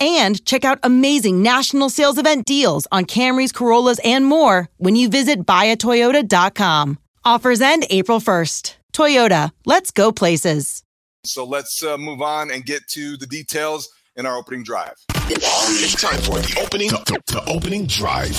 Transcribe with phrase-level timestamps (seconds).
[0.00, 5.08] and check out amazing national sales event deals on Camrys, Corollas, and more when you
[5.08, 6.98] visit buyatoyota.com.
[7.24, 8.76] Offers end April 1st.
[8.92, 10.82] Toyota, let's go places.
[11.24, 14.94] So let's uh, move on and get to the details in our opening drive.
[15.28, 18.36] It's time for the opening, the, the opening drive.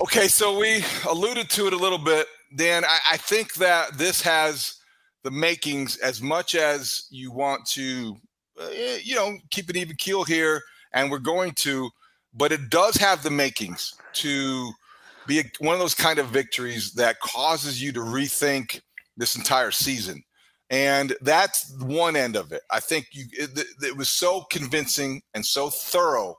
[0.00, 2.84] Okay, so we alluded to it a little bit, Dan.
[2.84, 4.76] I, I think that this has
[5.24, 8.16] the makings as much as you want to
[9.04, 10.62] you know, keep an even keel here,
[10.92, 11.90] and we're going to,
[12.34, 14.70] but it does have the makings to
[15.26, 18.80] be a, one of those kind of victories that causes you to rethink
[19.16, 20.22] this entire season.
[20.68, 22.62] And that's one end of it.
[22.70, 26.36] I think you it, it was so convincing and so thorough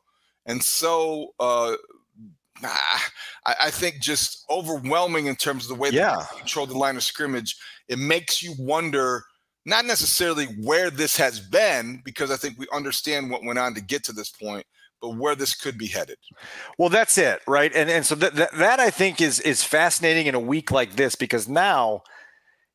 [0.47, 1.73] and so uh,
[2.63, 6.25] I, I, think just overwhelming in terms of the way yeah.
[6.31, 7.55] they control the line of scrimmage.
[7.87, 9.23] It makes you wonder
[9.67, 13.81] not necessarily where this has been, because I think we understand what went on to
[13.81, 14.65] get to this point,
[15.01, 16.17] but where this could be headed.
[16.77, 17.71] Well, that's it, right?
[17.75, 20.95] And and so that that, that I think is is fascinating in a week like
[20.95, 22.03] this because now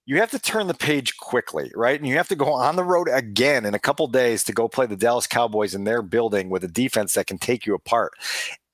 [0.04, 1.98] you have to turn the page quickly, right?
[1.98, 4.68] And you have to go on the road again in a couple days to go
[4.68, 8.12] play the Dallas Cowboys in their building with a defense that can take you apart.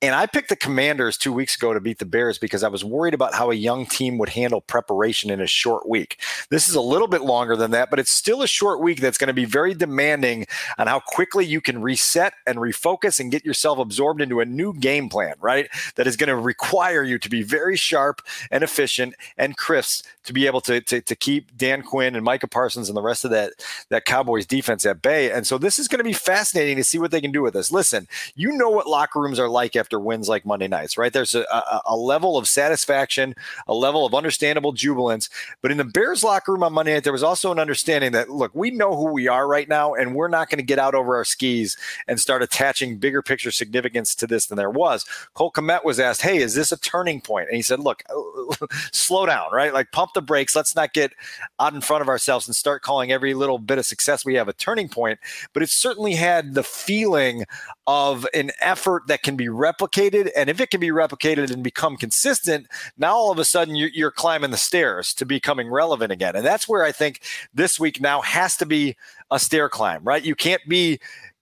[0.01, 2.85] And I picked the Commanders two weeks ago to beat the Bears because I was
[2.85, 6.21] worried about how a young team would handle preparation in a short week.
[6.49, 9.17] This is a little bit longer than that, but it's still a short week that's
[9.17, 13.43] going to be very demanding on how quickly you can reset and refocus and get
[13.43, 15.67] yourself absorbed into a new game plan, right?
[15.95, 18.21] That is going to require you to be very sharp
[18.51, 22.47] and efficient and crisp to be able to, to, to keep Dan Quinn and Micah
[22.47, 23.51] Parsons and the rest of that,
[23.89, 25.29] that Cowboys defense at bay.
[25.29, 27.53] And so this is going to be fascinating to see what they can do with
[27.53, 27.69] this.
[27.69, 31.11] Listen, you know what locker rooms are like after after wins like Monday nights, right?
[31.11, 33.33] There's a, a, a, level of satisfaction,
[33.67, 35.31] a level of understandable jubilance.
[35.63, 38.29] But in the Bears locker room on Monday night, there was also an understanding that,
[38.29, 40.93] look, we know who we are right now, and we're not going to get out
[40.93, 41.75] over our skis
[42.07, 45.05] and start attaching bigger picture significance to this than there was.
[45.33, 47.47] Cole Kmet was asked, hey, is this a turning point?
[47.47, 48.03] And he said, look,
[48.91, 49.73] slow down, right?
[49.73, 50.55] Like pump the brakes.
[50.55, 51.13] Let's not get
[51.59, 54.47] out in front of ourselves and start calling every little bit of success we have
[54.47, 55.17] a turning point.
[55.51, 57.45] But it certainly had the feeling
[57.87, 60.29] of an effort that can be replicated replicated.
[60.35, 62.67] And if it can be replicated and become consistent,
[62.97, 66.35] now all of a sudden you're, you're climbing the stairs to becoming relevant again.
[66.35, 67.21] And that's where I think
[67.53, 68.95] this week now has to be
[69.31, 70.23] a stair climb, right?
[70.23, 70.99] You can't be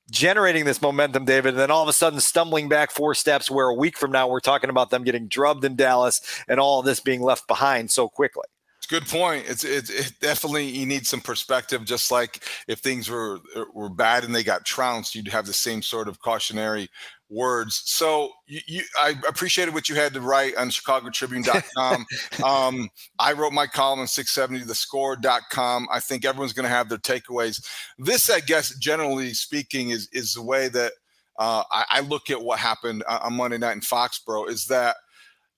[0.10, 3.68] generating this momentum, David, and then all of a sudden stumbling back four steps where
[3.68, 6.86] a week from now we're talking about them getting drubbed in Dallas and all of
[6.86, 8.46] this being left behind so quickly.
[8.90, 9.46] Good point.
[9.48, 11.84] It's, it's it definitely you need some perspective.
[11.86, 13.40] Just like if things were
[13.74, 16.90] were bad and they got trounced, you'd have the same sort of cautionary
[17.30, 17.82] words.
[17.86, 22.06] So you, you, I appreciated what you had to write on chicagotribune.com.
[22.44, 22.90] um,
[23.20, 25.88] I wrote my column on 670thescore.com.
[25.92, 27.66] I think everyone's going to have their takeaways.
[27.98, 30.94] This, I guess, generally speaking, is, is the way that
[31.38, 34.96] uh, I, I, look at what happened on Monday night in Foxborough is that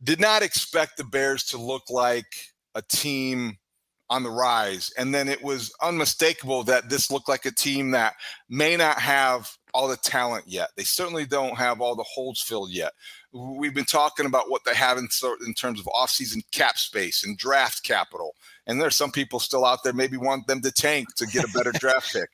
[0.04, 2.26] did not expect the Bears to look like
[2.76, 3.58] a team
[4.10, 4.92] on the rise.
[4.98, 8.16] And then it was unmistakable that this looked like a team that
[8.50, 10.70] may not have all the talent yet.
[10.76, 12.94] They certainly don't have all the holes filled yet.
[13.32, 15.08] We've been talking about what they have in,
[15.46, 18.36] in terms of offseason cap space and draft capital.
[18.66, 21.54] And there's some people still out there maybe want them to tank to get a
[21.54, 22.30] better draft pick.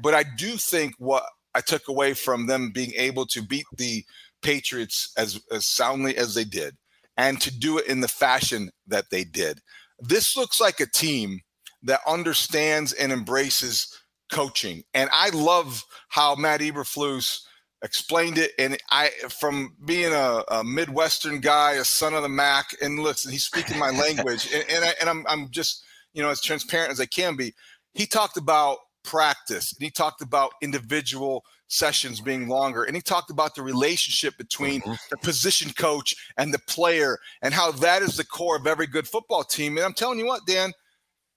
[0.00, 1.24] But I do think what
[1.54, 4.04] I took away from them being able to beat the
[4.40, 6.76] Patriots as, as soundly as they did
[7.18, 9.60] and to do it in the fashion that they did.
[9.98, 11.40] This looks like a team
[11.82, 13.92] that understands and embraces
[14.32, 14.84] coaching.
[14.94, 17.40] And I love how Matt Eberflus
[17.82, 18.52] explained it.
[18.58, 19.10] And I,
[19.40, 23.78] from being a, a, Midwestern guy, a son of the Mac, and listen, he's speaking
[23.78, 25.82] my language, and, and, I, and I'm, I'm just,
[26.12, 27.54] you know, as transparent as I can be.
[27.94, 33.30] He talked about practice, and he talked about individual sessions being longer, and he talked
[33.30, 34.94] about the relationship between mm-hmm.
[35.10, 39.06] the position coach and the player, and how that is the core of every good
[39.06, 39.76] football team.
[39.76, 40.72] And I'm telling you what, Dan.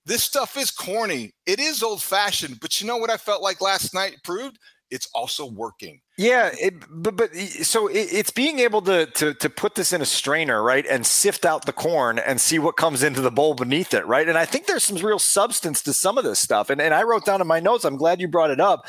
[0.04, 1.32] This stuff is corny.
[1.46, 4.58] It is old fashioned, but you know what I felt like last night proved?
[4.92, 6.02] it's also working.
[6.18, 10.02] Yeah, it, but but so it, it's being able to to to put this in
[10.02, 13.56] a strainer, right, and sift out the corn and see what comes into the bowl
[13.56, 14.28] beneath it, right.
[14.28, 16.70] And I think there's some real substance to some of this stuff.
[16.70, 17.86] And and I wrote down in my notes.
[17.86, 18.86] I'm glad you brought it up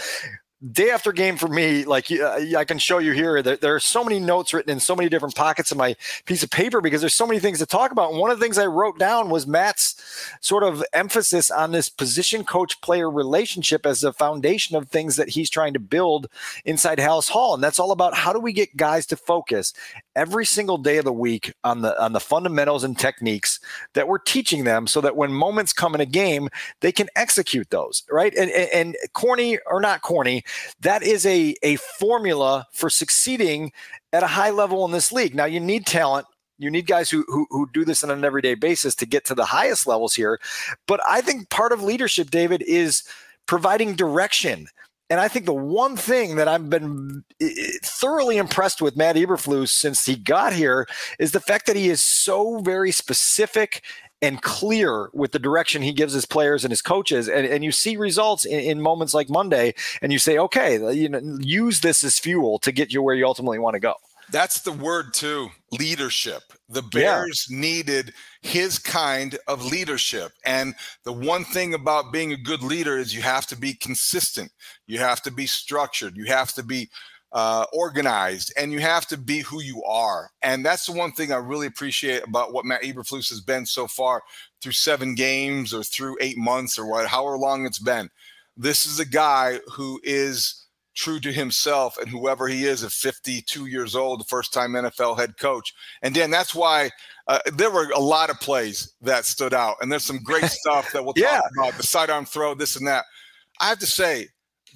[0.71, 3.81] day after game for me, like uh, I can show you here, that there are
[3.81, 7.01] so many notes written in so many different pockets of my piece of paper because
[7.01, 8.13] there's so many things to talk about.
[8.13, 10.01] And one of the things I wrote down was Matt's
[10.41, 15.31] sort of emphasis on this position coach player relationship as the foundation of things that
[15.31, 16.29] he's trying to build
[16.65, 17.55] inside Halas Hall.
[17.55, 19.73] And that's all about how do we get guys to focus
[20.15, 23.59] every single day of the week on the on the fundamentals and techniques
[23.95, 26.49] that we're teaching them so that when moments come in a game,
[26.81, 28.35] they can execute those, right?
[28.35, 30.45] And and, and corny or not corny,
[30.81, 33.73] that is a, a formula for succeeding
[34.13, 35.35] at a high level in this league.
[35.35, 36.27] Now, you need talent.
[36.59, 39.35] You need guys who, who, who do this on an everyday basis to get to
[39.35, 40.39] the highest levels here.
[40.87, 43.03] But I think part of leadership, David, is
[43.47, 44.69] providing direction.
[45.11, 49.17] And I think the one thing that I've been eh, eh, thoroughly impressed with Matt
[49.17, 50.87] Eberflus since he got here
[51.19, 53.83] is the fact that he is so very specific
[54.23, 57.29] and clear with the direction he gives his players and his coaches.
[57.29, 61.09] And, and you see results in, in moments like Monday, and you say, okay, you
[61.09, 63.95] know, use this as fuel to get you where you ultimately want to go.
[64.31, 66.43] That's the word too leadership.
[66.69, 67.59] The Bears yeah.
[67.59, 70.33] needed his kind of leadership.
[70.47, 74.51] And the one thing about being a good leader is you have to be consistent,
[74.87, 76.89] you have to be structured, you have to be
[77.33, 80.31] uh, organized, and you have to be who you are.
[80.43, 83.87] And that's the one thing I really appreciate about what Matt Eberflus has been so
[83.87, 84.23] far
[84.61, 88.11] through seven games or through eight months or what, however long it's been.
[88.57, 93.67] This is a guy who is true to himself and whoever he is at 52
[93.67, 95.73] years old, the first time NFL head coach.
[96.03, 96.91] And Dan, that's why
[97.29, 100.93] uh, there were a lot of plays that stood out, and there's some great stuff
[100.93, 101.41] that we'll yeah.
[101.41, 103.05] talk about the sidearm throw, this and that.
[103.61, 104.29] I have to say,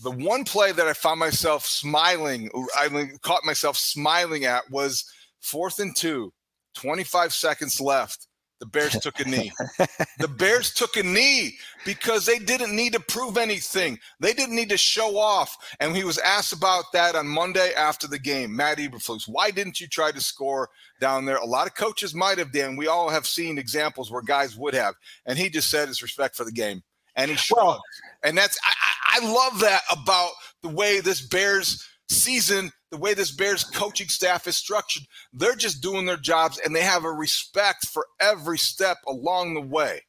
[0.02, 5.04] the one play that I found myself smiling, I caught myself smiling at was
[5.40, 6.32] fourth and two,
[6.74, 8.26] 25 seconds left.
[8.58, 9.52] The Bears took a knee.
[10.18, 13.98] the Bears took a knee because they didn't need to prove anything.
[14.20, 15.56] They didn't need to show off.
[15.80, 18.54] And he was asked about that on Monday after the game.
[18.54, 20.70] Matt Eberflus, why didn't you try to score
[21.00, 21.36] down there?
[21.36, 22.76] A lot of coaches might have, Dan.
[22.76, 24.94] We all have seen examples where guys would have.
[25.26, 26.82] And he just said his respect for the game.
[27.14, 27.62] And he shrugged.
[27.62, 27.82] Well,
[28.24, 28.72] and that's I,
[29.16, 30.32] I love that about
[30.62, 35.04] the way this Bears season, the way this Bears coaching staff is structured.
[35.32, 39.62] They're just doing their jobs and they have a respect for every step along the
[39.62, 40.02] way.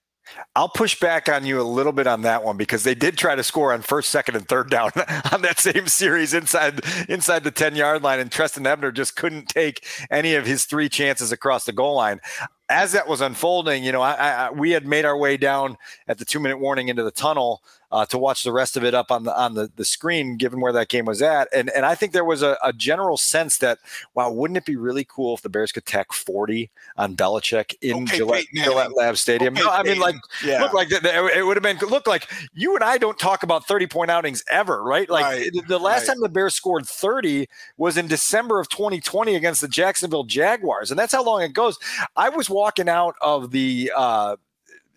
[0.57, 3.33] I'll push back on you a little bit on that one because they did try
[3.33, 4.91] to score on first, second, and third down
[5.31, 9.47] on that same series inside inside the 10 yard line, and Trestan Ebner just couldn't
[9.47, 12.19] take any of his three chances across the goal line
[12.69, 16.17] as that was unfolding, you know, I, I, we had made our way down at
[16.17, 19.11] the two minute warning into the tunnel uh, to watch the rest of it up
[19.11, 21.47] on the on the, the screen, given where that game was at.
[21.53, 23.79] And and I think there was a, a general sense that,
[24.13, 28.03] wow, wouldn't it be really cool if the Bears could tack 40 on Belichick in
[28.03, 29.53] okay, Gillette, Gillette Lab Stadium?
[29.53, 30.61] Okay, no, I mean, like, yeah.
[30.61, 33.87] look like it would have been look like you and I don't talk about 30
[33.87, 35.09] point outings ever, right?
[35.09, 36.13] Like right, the last right.
[36.13, 40.99] time the Bears scored 30 was in December of 2020 against the Jacksonville Jaguars, and
[40.99, 41.77] that's how long it goes.
[42.15, 44.35] I was walking out of the uh,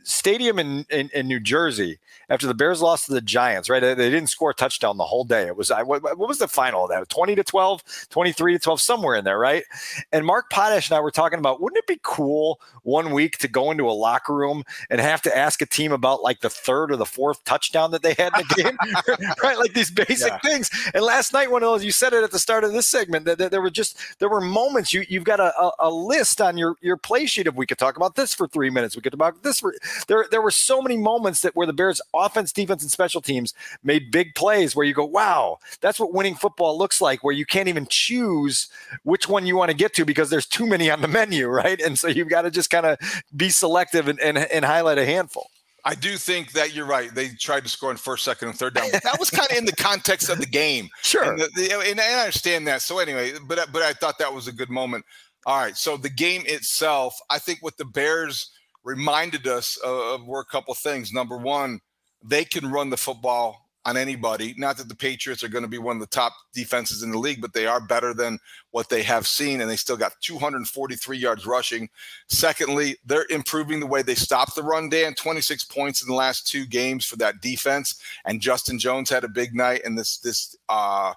[0.04, 3.80] stadium in, in, in, New Jersey after the Bears lost to the Giants, right?
[3.80, 5.46] They, didn't score a touchdown the whole day.
[5.46, 7.08] It was, what, what was the final of that?
[7.08, 9.64] 20 to 12, 23 to 12, somewhere in there, right?
[10.12, 13.48] And Mark Potash and I were talking about, wouldn't it be cool one week to
[13.48, 16.92] go into a locker room and have to ask a team about like the third
[16.92, 19.58] or the fourth touchdown that they had in the game, right?
[19.58, 20.38] Like these basic yeah.
[20.38, 20.70] things.
[20.94, 23.24] And last night, one of those, you said it at the start of this segment
[23.26, 26.40] that, that there were just, there were moments you, you've got a, a, a list
[26.40, 28.96] on your, your play sheet of we could talk about this for three minutes.
[28.96, 29.74] We could talk about this for,
[30.08, 33.54] there there were so many moments that where the Bears offense, defense, and special teams
[33.82, 37.46] made big plays where you go, wow, that's what winning football looks like, where you
[37.46, 38.68] can't even choose
[39.04, 41.80] which one you want to get to because there's too many on the menu, right?
[41.80, 42.98] And so you've got to just kind of
[43.36, 45.50] be selective and, and, and highlight a handful.
[45.84, 47.14] I do think that you're right.
[47.14, 48.90] They tried to score in first, second, and third down.
[48.92, 50.88] But that was kind of in the context of the game.
[51.02, 51.24] Sure.
[51.24, 52.82] And, the, the, and, I understand that.
[52.82, 55.04] So anyway, but but I thought that was a good moment.
[55.46, 55.76] All right.
[55.76, 58.50] So the game itself, I think what the Bears
[58.84, 61.12] reminded us of were a couple things.
[61.12, 61.80] Number one,
[62.22, 64.54] they can run the football on anybody.
[64.58, 67.18] Not that the Patriots are going to be one of the top defenses in the
[67.18, 68.38] league, but they are better than
[68.72, 71.88] what they have seen, and they still got 243 yards rushing.
[72.28, 75.14] Secondly, they're improving the way they stop the run, Dan.
[75.14, 79.28] 26 points in the last two games for that defense, and Justin Jones had a
[79.28, 81.14] big night, and this this uh,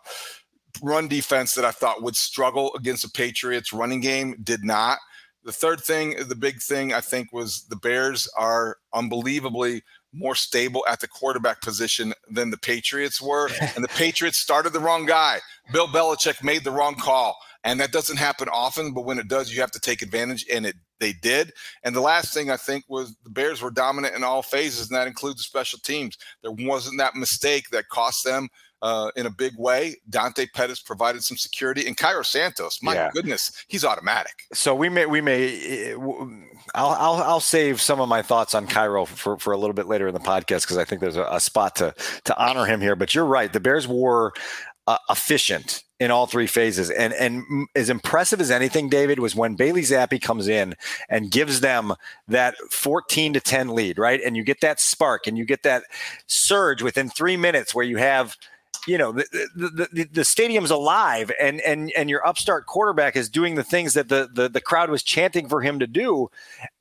[0.82, 5.00] run defense that I thought would struggle against the Patriots running game did not.
[5.44, 9.84] The third thing, the big thing, I think, was the Bears are unbelievably
[10.14, 13.50] more stable at the quarterback position than the Patriots were.
[13.76, 15.40] And the Patriots started the wrong guy.
[15.72, 17.38] Bill Belichick made the wrong call.
[17.66, 20.46] And that doesn't happen often, but when it does, you have to take advantage.
[20.52, 21.52] And it they did.
[21.84, 24.98] And the last thing I think was the Bears were dominant in all phases, and
[24.98, 26.18] that includes the special teams.
[26.42, 28.48] There wasn't that mistake that cost them
[28.84, 29.96] uh, in a big way.
[30.10, 33.10] Dante Pettis provided some security, and Cairo Santos, my yeah.
[33.14, 34.44] goodness, he's automatic.
[34.54, 35.96] So we may we may eh,
[36.76, 39.88] I'll, I'll I'll save some of my thoughts on Cairo for, for a little bit
[39.88, 42.82] later in the podcast because I think there's a, a, spot to to honor him
[42.82, 42.96] here.
[42.96, 44.34] But you're right, the Bears were
[44.86, 46.90] uh, efficient in all three phases.
[46.90, 50.76] And and as impressive as anything, David, was when Bailey Zappe comes in
[51.08, 51.94] and gives them
[52.28, 54.20] that 14 to 10 lead, right?
[54.22, 55.84] And you get that spark and you get that
[56.28, 58.36] surge within three minutes where you have–
[58.88, 59.26] you know the,
[59.56, 63.94] the, the, the, stadium's alive and and and your upstart quarterback is doing the things
[63.94, 66.30] that the, the the crowd was chanting for him to do.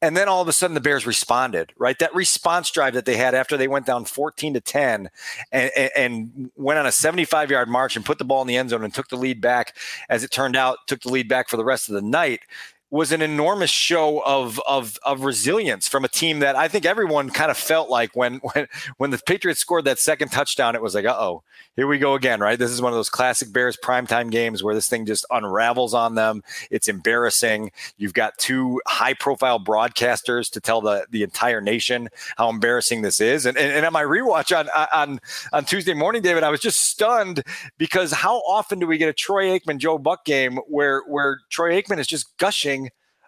[0.01, 1.99] And then all of a sudden the bears responded right?
[1.99, 5.11] That response drive that they had after they went down 14 to 10
[5.51, 8.57] and, and, and went on a 75 yard march and put the ball in the
[8.57, 9.77] end zone and took the lead back
[10.09, 12.41] as it turned out took the lead back for the rest of the night
[12.93, 17.31] was an enormous show of of of resilience from a team that I think everyone
[17.31, 18.69] kind of felt like when when
[18.99, 21.43] when the Patriots scored that second touchdown, it was like, uh oh,
[21.75, 22.59] here we go again, right?
[22.59, 26.17] This is one of those classic Bears primetime games where this thing just unravels on
[26.17, 26.43] them.
[26.71, 27.73] It's embarrassing.
[27.97, 33.23] You've got two high profile broadcasters to tell the the entire nation how embarrassing this
[33.23, 33.47] is.
[33.47, 35.19] And and, and on my rewatch on on
[35.55, 37.43] on Tuesday morning, David, I was just stunned
[37.79, 41.81] because how often do we get a Troy Aikman Joe Buck game where where Troy
[41.81, 42.82] Aikman is just gushing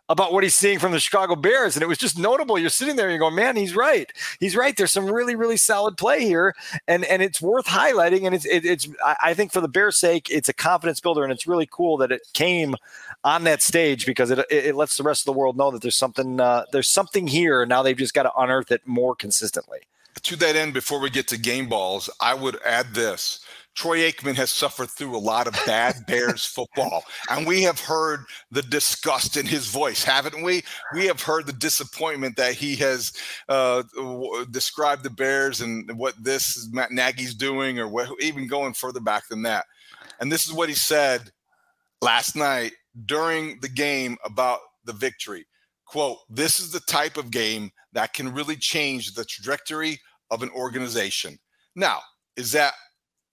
[0.09, 1.77] about what he's seeing from the Chicago Bears.
[1.77, 2.59] And it was just notable.
[2.59, 4.13] You're sitting there and you're going, man, he's right.
[4.39, 4.77] He's right.
[4.77, 6.55] There's some really, really solid play here.
[6.87, 8.27] And and it's worth highlighting.
[8.27, 8.89] And it's it, it's
[9.23, 11.25] I think for the Bears' sake, it's a confidence builder.
[11.25, 12.75] And it's really cool that it came
[13.23, 15.97] on that stage because it, it, lets the rest of the world know that there's
[15.97, 17.65] something uh, there's something here.
[17.65, 19.81] Now they've just got to unearth it more consistently.
[20.23, 24.37] To that end, before we get to game balls, I would add this Troy Aikman
[24.37, 29.37] has suffered through a lot of bad Bears football, and we have heard the disgust
[29.37, 30.63] in his voice, haven't we?
[30.95, 33.13] We have heard the disappointment that he has
[33.49, 33.83] uh,
[34.51, 39.43] described the Bears and what this Matt Nagy's doing, or even going further back than
[39.43, 39.65] that.
[40.21, 41.31] And this is what he said
[42.01, 42.73] last night
[43.07, 45.47] during the game about the victory.
[45.87, 49.99] Quote, this is the type of game that can really change the trajectory
[50.31, 51.39] of an organization.
[51.75, 52.01] Now,
[52.37, 52.75] is that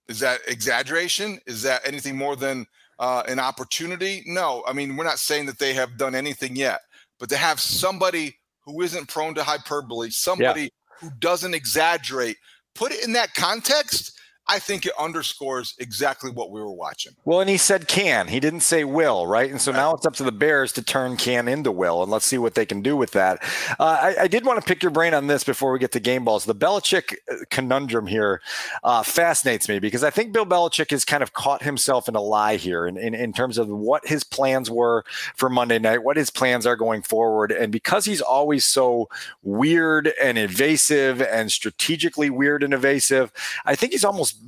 [0.07, 1.39] is that exaggeration?
[1.45, 2.65] Is that anything more than
[2.99, 4.23] uh, an opportunity?
[4.25, 4.63] No.
[4.67, 6.81] I mean, we're not saying that they have done anything yet,
[7.19, 10.67] but to have somebody who isn't prone to hyperbole, somebody yeah.
[10.99, 12.37] who doesn't exaggerate,
[12.75, 14.19] put it in that context
[14.51, 17.13] I think it underscores exactly what we were watching.
[17.23, 18.27] Well, and he said can.
[18.27, 19.49] He didn't say will, right?
[19.49, 22.25] And so now it's up to the Bears to turn can into will, and let's
[22.25, 23.41] see what they can do with that.
[23.79, 23.83] Uh,
[24.17, 26.25] I, I, did want to pick your brain on this before we get to game
[26.25, 26.43] balls.
[26.43, 28.41] The Belichick uh, conundrum here
[28.83, 32.21] uh, fascinates me because I think Bill Belichick has kind of caught himself in a
[32.21, 36.17] lie here in, in, in terms of what his plans were for Monday night, what
[36.17, 37.53] his plans are going forward.
[37.53, 39.07] And because he's always so
[39.43, 43.31] weird and evasive and strategically weird and evasive,
[43.65, 44.40] I think he's almost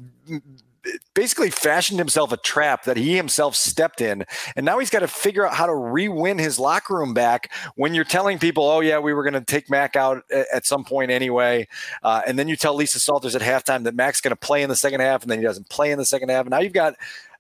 [1.13, 4.25] basically fashioned himself a trap that he himself stepped in.
[4.55, 7.51] And now he's got to figure out how to re win his locker room back
[7.75, 10.83] when you're telling people, oh, yeah, we were going to take Mac out at some
[10.83, 11.67] point anyway.
[12.03, 14.69] Uh, and then you tell Lisa Salters at halftime that Mac's going to play in
[14.69, 16.41] the second half and then he doesn't play in the second half.
[16.41, 16.95] And now you've got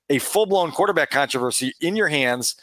[0.09, 2.55] a full blown quarterback controversy in your hands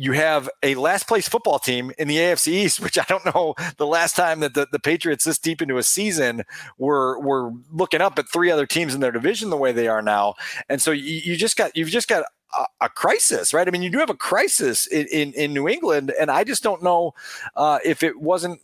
[0.00, 3.54] you have a last place football team in the AFC East, which I don't know
[3.76, 6.44] the last time that the, the Patriots this deep into a season
[6.78, 10.00] were were looking up at three other teams in their division the way they are
[10.00, 10.34] now.
[10.68, 12.24] And so you, you just got you've just got
[12.56, 13.66] a, a, crisis, right?
[13.66, 16.62] I mean, you do have a crisis in, in, in New England, and I just
[16.62, 17.12] don't know
[17.56, 18.60] uh, if it wasn't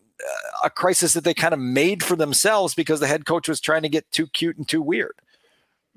[0.62, 3.82] a crisis that they kind of made for themselves because the head coach was trying
[3.82, 5.14] to get too cute and too weird.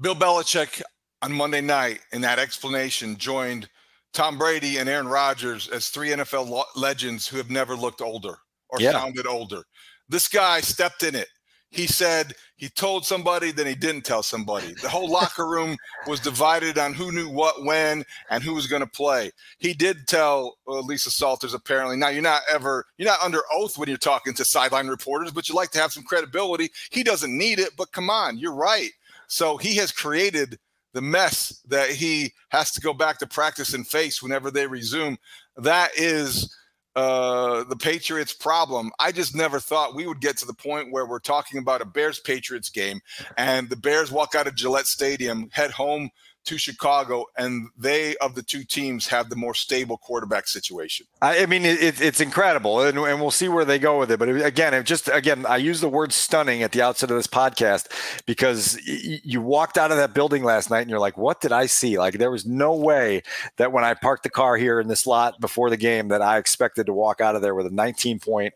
[0.02, 0.82] Bill Belichick
[1.22, 3.70] on Monday night in that explanation joined
[4.14, 8.38] Tom Brady and Aaron Rodgers as three NFL lo- legends who have never looked older
[8.70, 8.94] or Yeah.
[8.94, 9.64] sounded older.
[10.10, 11.28] This guy stepped in it.
[11.70, 14.74] He said he told somebody, then he didn't tell somebody.
[14.82, 15.76] The whole locker room
[16.08, 19.32] was divided on who knew what when and who was going to play.
[19.60, 21.98] He did tell uh, Lisa Salters apparently.
[21.98, 25.50] Now you're not ever you're not under oath when you're talking to sideline reporters, but
[25.50, 26.70] you like to have some credibility.
[26.90, 28.92] He doesn't need it, but come on, you're right.
[29.28, 30.58] So he has created
[30.98, 35.16] the mess that he has to go back to practice and face whenever they resume.
[35.56, 36.52] That is
[36.96, 38.90] uh, the Patriots' problem.
[38.98, 41.86] I just never thought we would get to the point where we're talking about a
[41.86, 43.00] Bears Patriots game
[43.38, 46.10] and the Bears walk out of Gillette Stadium, head home
[46.48, 51.06] to Chicago, and they of the two teams have the more stable quarterback situation.
[51.22, 54.12] I, I mean, it, it, it's incredible, and, and we'll see where they go with
[54.12, 54.18] it.
[54.18, 57.28] But again, it just again, I use the word stunning at the outset of this
[57.28, 57.92] podcast
[58.26, 61.66] because you walked out of that building last night and you're like, "What did I
[61.66, 63.24] see?" Like there was no way
[63.58, 66.38] that when I parked the car here in this lot before the game that I
[66.38, 68.54] expected to walk out of there with a 19 point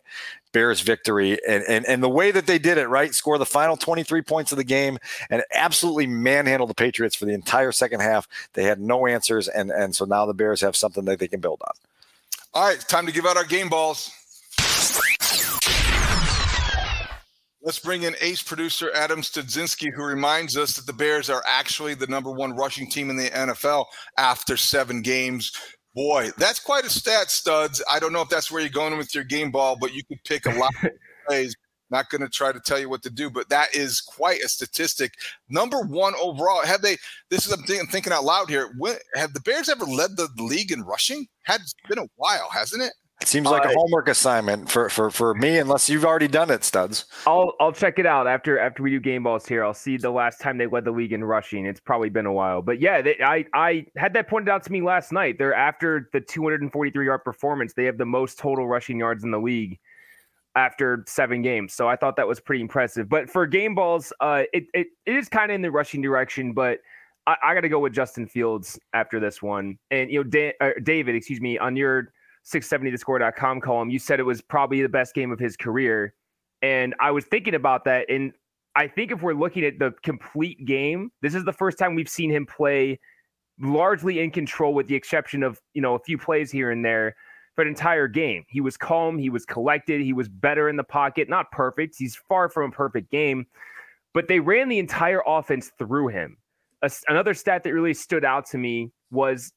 [0.52, 3.14] Bears victory and, and and the way that they did it, right?
[3.14, 4.98] Score the final 23 points of the game
[5.30, 8.28] and absolutely manhandle the Patriots for the entire second half.
[8.54, 11.40] They had no answers, and and so now the Bears have something that they can
[11.40, 11.74] build on.
[12.54, 14.12] All right, time to give out our game balls.
[17.64, 21.94] Let's bring in ace producer Adam Studzinski, who reminds us that the Bears are actually
[21.94, 23.86] the number one rushing team in the NFL
[24.18, 25.52] after seven games.
[25.94, 27.84] Boy, that's quite a stat, studs.
[27.92, 30.24] I don't know if that's where you're going with your game ball, but you could
[30.24, 30.92] pick a lot of
[31.28, 31.56] plays.
[31.90, 34.48] Not going to try to tell you what to do, but that is quite a
[34.48, 35.12] statistic.
[35.50, 36.66] Number one overall.
[36.66, 36.96] Have they?
[37.30, 38.74] This is I'm thinking, thinking out loud here.
[38.78, 41.28] When, have the Bears ever led the league in rushing?
[41.44, 42.94] Had it's been a while, hasn't it?
[43.22, 46.50] It seems like a Uh, homework assignment for, for, for me, unless you've already done
[46.50, 47.06] it, studs.
[47.28, 49.64] I'll I'll check it out after after we do game balls here.
[49.64, 51.68] I'll see the last time they led the league in rushing.
[51.68, 54.72] It's probably been a while, but yeah, they, I I had that pointed out to
[54.72, 55.38] me last night.
[55.38, 57.74] They're after the 243 yard performance.
[57.74, 59.78] They have the most total rushing yards in the league
[60.56, 61.74] after seven games.
[61.74, 63.08] So I thought that was pretty impressive.
[63.08, 66.54] But for game balls, uh, it it, it is kind of in the rushing direction,
[66.54, 66.80] but.
[67.28, 69.78] I, I got to go with Justin Fields after this one.
[69.92, 72.12] And, you know, uh, David, excuse me, on your
[72.46, 76.14] 670thescore.com column, you said it was probably the best game of his career.
[76.62, 78.10] And I was thinking about that.
[78.10, 78.34] And
[78.76, 82.10] I think if we're looking at the complete game, this is the first time we've
[82.10, 83.00] seen him play
[83.60, 87.16] largely in control, with the exception of, you know, a few plays here and there
[87.56, 88.46] for an entire game.
[88.48, 91.96] He was calm, he was collected, he was better in the pocket, not perfect.
[91.98, 93.46] He's far from a perfect game,
[94.14, 96.38] but they ran the entire offense through him.
[96.82, 99.52] A, another stat that really stood out to me was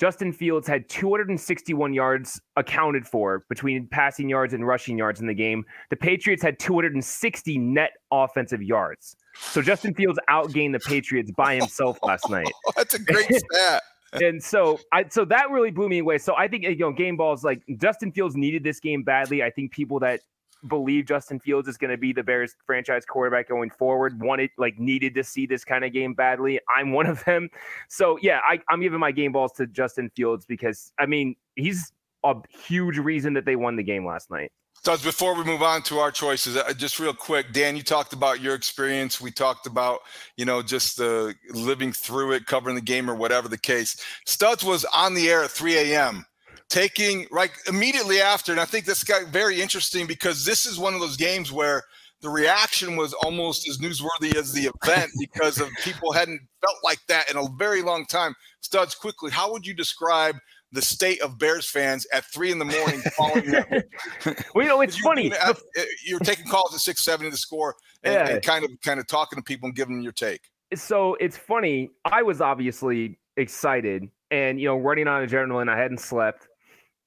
[0.00, 5.34] Justin Fields had 261 yards accounted for between passing yards and rushing yards in the
[5.34, 5.62] game.
[5.90, 9.14] The Patriots had 260 net offensive yards.
[9.36, 12.50] So Justin Fields outgained the Patriots by himself last night.
[12.76, 13.82] That's a great stat.
[14.14, 16.16] And so I so that really blew me away.
[16.16, 19.42] So I think you know game balls like Justin Fields needed this game badly.
[19.42, 20.20] I think people that
[20.68, 24.78] believe Justin Fields is going to be the Bears franchise quarterback going forward wanted like
[24.78, 26.60] needed to see this kind of game badly.
[26.74, 27.48] I'm one of them.
[27.88, 31.92] So yeah, I, I'm giving my game balls to Justin Fields because I mean he's
[32.24, 32.34] a
[32.66, 34.52] huge reason that they won the game last night.
[34.82, 38.14] So before we move on to our choices, uh, just real quick, Dan, you talked
[38.14, 39.20] about your experience.
[39.20, 40.00] We talked about,
[40.38, 44.02] you know, just the living through it, covering the game or whatever the case.
[44.24, 46.24] Studs was on the air at 3 a.m.
[46.70, 50.94] taking right immediately after, and I think this got very interesting because this is one
[50.94, 51.82] of those games where
[52.22, 56.98] the reaction was almost as newsworthy as the event because of people hadn't felt like
[57.08, 58.34] that in a very long time.
[58.60, 60.36] Studs, quickly, how would you describe
[60.72, 63.84] the state of Bears fans at three in the morning following that
[64.54, 65.30] Well, you know, it's you funny.
[65.30, 68.28] doing it- uh, You're taking calls at six seventy to score and, Yeah.
[68.34, 70.42] and kind of kind of talking to people and giving them your take.
[70.74, 71.90] so it's funny.
[72.04, 75.68] I was obviously excited and, you know, running on adrenaline.
[75.68, 76.46] I hadn't slept.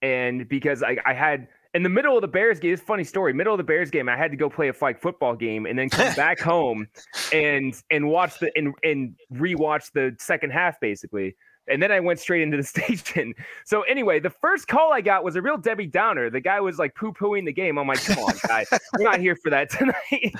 [0.03, 3.03] And because I, I had in the middle of the Bears game, it's a funny
[3.03, 3.33] story.
[3.33, 5.79] Middle of the Bears game, I had to go play a flag football game and
[5.79, 6.87] then come back home
[7.31, 11.35] and and watch the and and rewatch the second half basically.
[11.69, 13.33] And then I went straight into the station.
[13.65, 16.29] So anyway, the first call I got was a real Debbie Downer.
[16.29, 17.79] The guy was like poo-pooing the game.
[17.79, 18.65] I'm like, come on, guy,
[18.97, 20.35] we're not here for that tonight.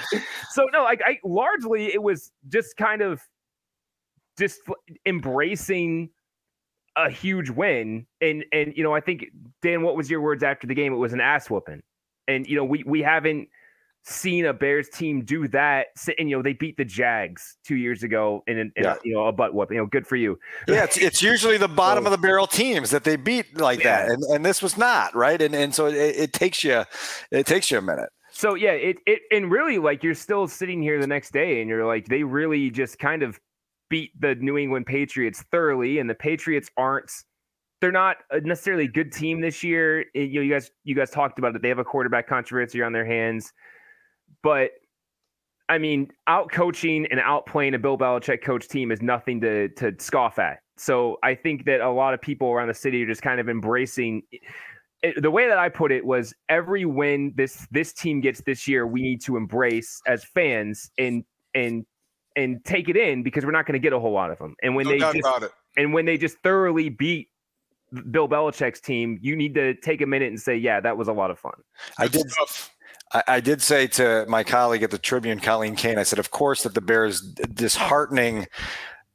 [0.51, 3.21] so no, like I largely it was just kind of
[4.37, 4.59] just
[5.05, 6.09] embracing
[6.95, 8.05] a huge win.
[8.21, 9.25] And and you know, I think
[9.61, 10.93] Dan, what was your words after the game?
[10.93, 11.81] It was an ass whooping.
[12.27, 13.49] And you know, we we haven't
[14.05, 15.87] seen a Bears team do that.
[16.17, 18.93] And you know, they beat the Jags two years ago in, in yeah.
[18.93, 19.71] a, you know a butt whoop.
[19.71, 20.39] You know, good for you.
[20.67, 23.83] Yeah, it's, it's usually the bottom so, of the barrel teams that they beat like
[23.83, 24.05] yeah.
[24.05, 25.41] that, and and this was not right.
[25.41, 26.83] And and so it, it takes you
[27.31, 28.09] it takes you a minute.
[28.31, 31.69] So yeah, it it and really like you're still sitting here the next day, and
[31.69, 33.39] you're like they really just kind of
[33.89, 37.11] beat the New England Patriots thoroughly, and the Patriots aren't
[37.83, 40.05] they're not necessarily a good team this year.
[40.13, 41.61] It, you know, you guys you guys talked about it.
[41.61, 43.51] They have a quarterback controversy on their hands.
[44.41, 44.71] But
[45.67, 49.67] I mean, out coaching and out playing a Bill Belichick coach team is nothing to
[49.69, 50.59] to scoff at.
[50.77, 53.49] So I think that a lot of people around the city are just kind of
[53.49, 54.23] embracing.
[55.01, 58.65] It, the way that I put it was every win this this team gets this
[58.65, 61.85] year, we need to embrace as fans and and
[62.35, 64.55] and take it in because we're not going to get a whole lot of them.
[64.61, 65.45] And when no they just,
[65.77, 67.29] and when they just thoroughly beat
[68.11, 71.13] Bill Belichick's team, you need to take a minute and say, yeah, that was a
[71.13, 71.53] lot of fun.
[71.99, 72.25] I did.
[73.11, 76.31] I, I, did say to my colleague at the Tribune, Colleen Kane, I said, of
[76.31, 78.47] course, that the Bears' disheartening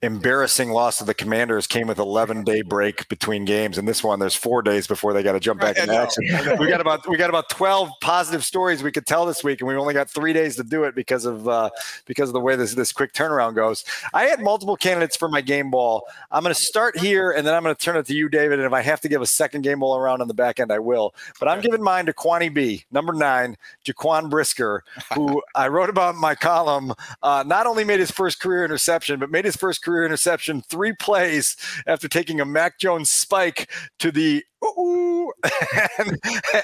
[0.00, 4.20] embarrassing loss to the Commanders came with 11 day break between games, and this one
[4.20, 6.24] there's four days before they got to jump back in action.
[6.58, 9.68] we got about we got about 12 positive stories we could tell this week, and
[9.68, 11.70] we only got three days to do it because of uh,
[12.06, 13.84] because of the way this this quick turnaround goes.
[14.14, 16.04] I had multiple candidates for my game ball.
[16.30, 18.61] I'm going to start here, and then I'm going to turn it to you, David.
[18.61, 20.70] And if I have to give a second game ball around on the back end,
[20.70, 21.14] I will.
[21.40, 24.84] But I'm giving mine to Kwani B, number nine, Jaquan Brisker,
[25.14, 26.92] who I wrote about in my column.
[27.22, 30.92] Uh, not only made his first career interception, but made his first career interception three
[30.92, 34.44] plays after taking a Mac Jones spike to the
[35.98, 36.18] and,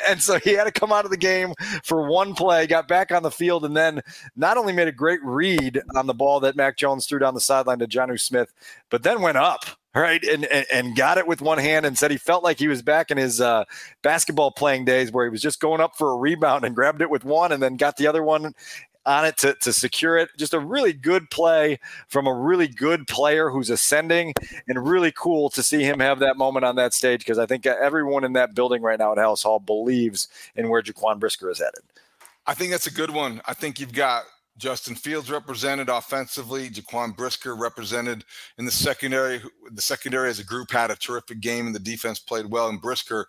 [0.09, 3.13] and so he had to come out of the game for one play, got back
[3.13, 4.03] on the field, and then
[4.37, 7.41] not only made a great read on the ball that Mac Jones threw down the
[7.41, 8.53] sideline to Jonnu Smith,
[8.91, 12.11] but then went up right and, and, and got it with one hand and said
[12.11, 13.65] he felt like he was back in his uh,
[14.03, 17.11] basketball playing days where he was just going up for a rebound and grabbed it
[17.11, 18.53] with one and then got the other one
[19.07, 20.31] on it to, to secure it.
[20.37, 24.33] Just a really good play from a really good player who's ascending,
[24.69, 27.67] and really cool to see him have that moment on that stage because I think
[27.67, 31.59] everyone in that building right now at Halas Hall believes in where Jaquan Brisker is
[31.59, 31.83] headed.
[32.47, 33.41] I think that's a good one.
[33.47, 34.25] I think you've got
[34.57, 36.69] Justin Fields represented offensively.
[36.69, 38.25] Jaquan Brisker represented
[38.59, 39.41] in the secondary.
[39.73, 42.69] The secondary as a group had a terrific game, and the defense played well.
[42.69, 43.27] And Brisker,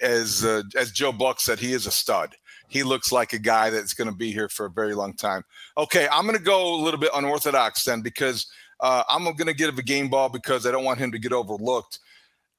[0.00, 2.36] as uh, as Joe Buck said, he is a stud
[2.70, 5.42] he looks like a guy that's going to be here for a very long time.
[5.76, 8.46] Okay, I'm going to go a little bit unorthodox then because
[8.78, 11.32] uh, I'm going to give a game ball because I don't want him to get
[11.32, 11.98] overlooked.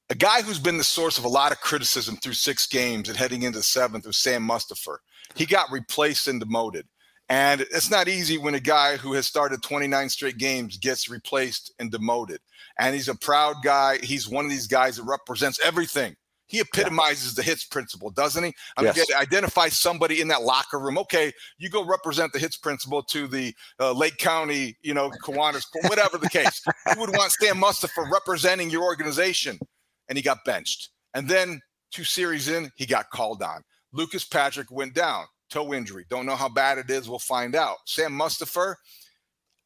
[0.09, 3.17] A guy who's been the source of a lot of criticism through six games and
[3.17, 4.97] heading into seventh was Sam Mustipher.
[5.33, 6.85] He got replaced and demoted.
[7.29, 11.73] And it's not easy when a guy who has started 29 straight games gets replaced
[11.79, 12.39] and demoted.
[12.77, 13.99] And he's a proud guy.
[14.03, 16.17] He's one of these guys that represents everything
[16.51, 17.41] he epitomizes yeah.
[17.41, 18.53] the hits principle, doesn't he?
[18.75, 19.07] I mean, yes.
[19.15, 20.97] identify somebody in that locker room.
[20.97, 25.65] Okay, you go represent the hits principle to the uh, Lake County, you know, Kiwanis,
[25.87, 26.61] whatever the case.
[26.93, 29.57] you would want Stan Mustipher representing your organization,
[30.09, 30.89] and he got benched.
[31.13, 33.63] And then two series in, he got called on.
[33.93, 36.05] Lucas Patrick went down, toe injury.
[36.09, 37.09] Don't know how bad it is.
[37.09, 37.77] We'll find out.
[37.85, 38.75] Sam Mustipher,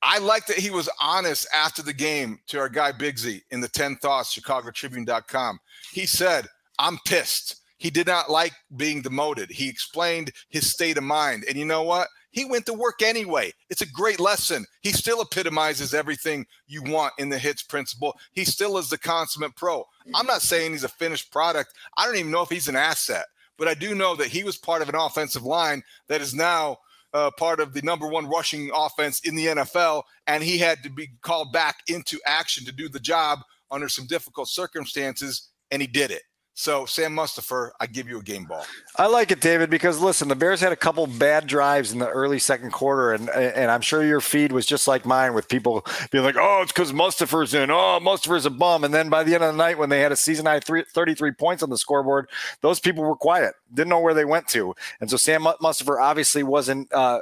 [0.04, 3.68] I like that he was honest after the game to our guy Bigsy in the
[3.68, 5.60] 10 Thoughts, ChicagoTribune.com.
[5.92, 6.46] He said,
[6.80, 7.62] I'm pissed.
[7.78, 9.52] He did not like being demoted.
[9.52, 11.46] He explained his state of mind.
[11.48, 12.08] And you know what?
[12.32, 13.54] He went to work anyway.
[13.70, 14.66] It's a great lesson.
[14.82, 18.18] He still epitomizes everything you want in the hits principle.
[18.34, 19.86] He still is the consummate pro.
[20.14, 21.74] I'm not saying he's a finished product.
[21.98, 23.26] I don't even know if he's an asset,
[23.58, 26.78] but I do know that he was part of an offensive line that is now
[27.14, 30.04] uh, part of the number one rushing offense in the NFL.
[30.28, 33.40] And he had to be called back into action to do the job
[33.72, 36.24] under some difficult circumstances, and he did it.
[36.58, 38.66] So Sam Mustipher, I give you a game ball.
[38.96, 42.08] I like it, David, because listen, the Bears had a couple bad drives in the
[42.08, 45.86] early second quarter, and and I'm sure your feed was just like mine, with people
[46.12, 47.70] being like, "Oh, it's because Mustipher's in.
[47.70, 50.14] Oh, Mustipher's a bum." And then by the end of the night, when they had
[50.14, 52.30] a season high 33 points on the scoreboard,
[52.62, 56.42] those people were quiet, didn't know where they went to, and so Sam Mustipher obviously
[56.42, 57.20] wasn't uh,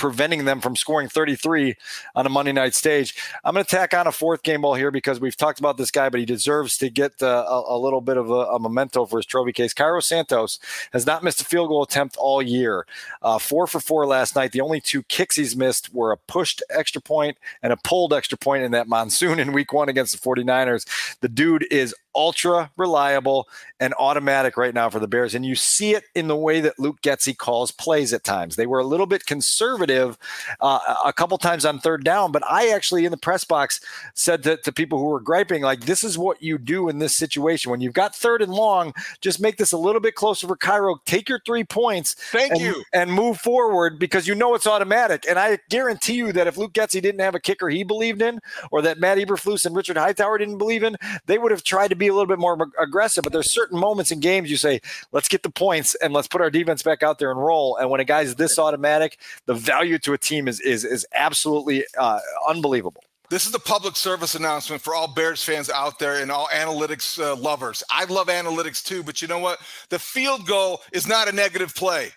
[0.00, 1.76] preventing them from scoring 33
[2.14, 3.14] on a Monday night stage.
[3.44, 5.90] I'm going to tack on a fourth game ball here because we've talked about this
[5.90, 9.04] guy, but he deserves to get uh, a, a, little bit of a, a, memento
[9.04, 9.74] for his trophy case.
[9.74, 10.58] Cairo Santos
[10.94, 12.86] has not missed a field goal attempt all year.
[13.20, 14.52] Uh, four for four last night.
[14.52, 18.38] The only two kicks he's missed were a pushed extra point and a pulled extra
[18.38, 21.18] point in that monsoon in week one against the 49ers.
[21.20, 25.34] The dude is ultra reliable and automatic right now for the Bears.
[25.34, 28.56] And you see it in the way that Luke Getsy calls plays at times.
[28.56, 30.18] They were a little bit conservative
[30.60, 33.80] uh, a couple times on third down, but I actually in the press box
[34.14, 37.16] said to, to people who were griping, like, this is what you do in this
[37.16, 37.70] situation.
[37.70, 41.00] When you've got third and long, just make this a little bit closer for Cairo.
[41.06, 42.14] Take your three points.
[42.14, 42.84] Thank and, you.
[42.92, 45.24] And move forward because you know it's automatic.
[45.28, 48.40] And I guarantee you that if Luke Getsy didn't have a kicker he believed in,
[48.70, 50.96] or that Matt Eberflus and Richard Hightower didn't believe in,
[51.26, 53.22] they would have tried to be a little bit more aggressive.
[53.22, 54.80] But there's certain moments in games you say,
[55.12, 57.76] let's get the points and let's put our defense back out there and roll.
[57.76, 61.84] And when a guy's this automatic, the value to a team is is is absolutely
[61.96, 63.04] uh, unbelievable.
[63.30, 67.22] This is a public service announcement for all Bears fans out there and all analytics
[67.22, 67.80] uh, lovers.
[67.88, 69.60] I love analytics too, but you know what?
[69.88, 72.10] The field goal is not a negative play.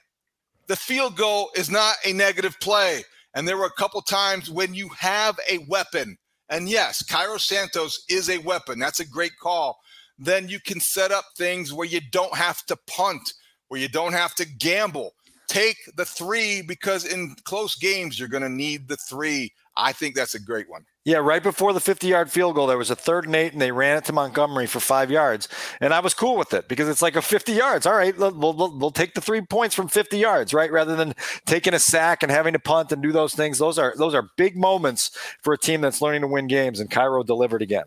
[0.66, 3.04] The field goal is not a negative play.
[3.36, 6.18] And there were a couple times when you have a weapon,
[6.50, 8.80] and yes, Cairo Santos is a weapon.
[8.80, 9.80] That's a great call.
[10.18, 13.34] Then you can set up things where you don't have to punt,
[13.68, 15.14] where you don't have to gamble.
[15.48, 19.52] Take the three because in close games, you're going to need the three.
[19.76, 20.86] I think that's a great one.
[21.06, 23.62] Yeah, right before the 50 yard field goal, there was a third and eight, and
[23.62, 25.50] they ran it to Montgomery for five yards.
[25.82, 27.86] And I was cool with it because it's like a 50 yards.
[27.86, 30.72] All right, we'll, we'll, we'll take the three points from 50 yards, right?
[30.72, 31.14] Rather than
[31.46, 33.58] taking a sack and having to punt and do those things.
[33.58, 36.90] Those are those are big moments for a team that's learning to win games, and
[36.90, 37.86] Cairo delivered again.